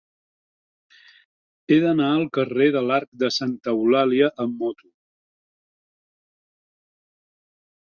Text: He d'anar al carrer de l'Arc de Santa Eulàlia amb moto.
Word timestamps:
He 1.73 1.77
d'anar 1.83 2.07
al 2.13 2.25
carrer 2.37 2.67
de 2.77 2.83
l'Arc 2.87 3.11
de 3.25 3.31
Santa 3.37 3.75
Eulàlia 3.79 4.31
amb 4.47 4.65
moto. 4.65 4.91